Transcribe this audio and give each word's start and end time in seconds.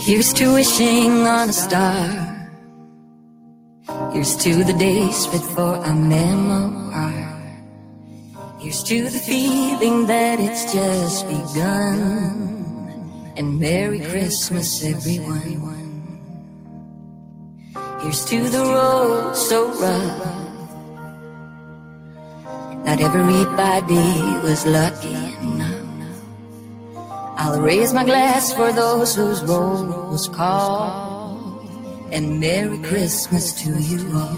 Here's 0.00 0.32
to 0.32 0.54
wishing 0.54 1.26
on 1.26 1.50
a 1.50 1.52
star. 1.52 2.08
Here's 4.14 4.34
to 4.36 4.64
the 4.64 4.72
days 4.72 5.26
for 5.26 5.74
a 5.76 5.94
memoir. 5.94 7.12
Here's 8.58 8.82
to 8.84 9.10
the 9.10 9.18
feeling 9.18 10.06
that 10.06 10.40
it's 10.40 10.72
just 10.72 11.28
begun. 11.28 12.48
And 13.36 13.60
Merry 13.60 14.00
Christmas, 14.00 14.82
everyone. 14.82 15.68
Here's 18.00 18.24
to 18.24 18.48
the 18.48 18.64
road 18.64 19.36
so 19.36 19.68
rough. 19.68 20.26
Not 22.86 23.00
everybody 23.02 24.40
was 24.40 24.64
lucky 24.64 25.36
enough. 25.44 25.69
I'll 27.42 27.58
raise 27.58 27.94
my 27.94 28.04
glass 28.04 28.52
for 28.52 28.70
those 28.70 29.14
whose 29.14 29.42
role 29.44 30.10
was 30.10 30.28
called. 30.28 31.66
And 32.12 32.38
Merry 32.38 32.76
Christmas 32.80 33.54
to 33.62 33.70
you 33.80 34.00
all. 34.14 34.36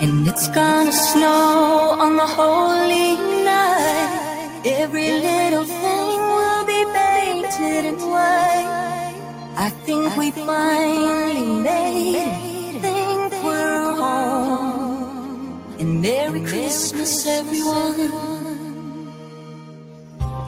And 0.00 0.28
it's 0.28 0.46
gonna 0.46 0.92
snow 0.92 1.96
on 1.98 2.14
the 2.14 2.28
holy 2.38 3.16
night. 3.42 4.62
Every 4.64 5.10
little 5.10 5.64
thing 5.64 6.18
will 6.38 6.64
be 6.66 6.84
painted 6.94 7.84
in 7.90 7.96
white. 7.98 9.16
I 9.56 9.70
think 9.84 10.16
we 10.16 10.30
finally 10.30 11.46
made 11.64 12.14
it. 12.14 12.80
Think 12.80 13.42
we're 13.42 13.92
home. 14.04 15.60
And 15.80 16.00
Merry 16.00 16.42
Christmas, 16.42 17.26
everyone. 17.26 18.29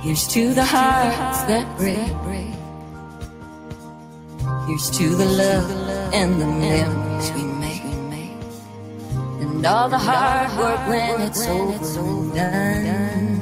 Here's 0.02 0.26
to 0.34 0.52
the 0.52 0.64
hearts 0.64 1.42
that 1.42 1.64
break. 1.76 1.94
Here's 4.66 4.90
to 4.98 5.14
the 5.14 5.24
love 5.24 5.70
and 6.12 6.40
the 6.40 6.46
memories 6.46 7.30
we 7.36 7.44
make. 7.44 7.84
And 9.40 9.64
all 9.64 9.88
the 9.88 9.98
hard 9.98 10.58
work 10.58 10.88
when 10.88 11.20
it's 11.20 11.46
over 11.46 12.34
done. 12.34 13.40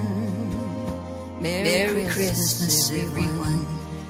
Merry 1.40 2.04
Christmas, 2.04 2.90
everyone. 2.92 3.64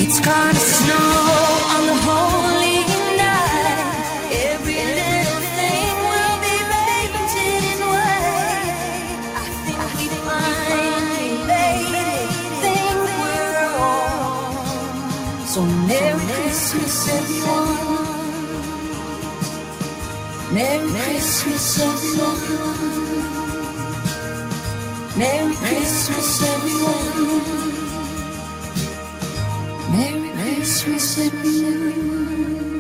It's 0.04 0.20
gonna 0.20 0.66
snow 0.76 1.43
Merry 20.54 20.88
Christmas, 20.88 21.80
everyone. 21.82 22.78
Merry 25.18 25.56
Christmas, 25.56 26.44
everyone. 26.44 27.44
Merry 29.92 30.30
Christmas, 30.38 31.18
everyone. 31.18 32.73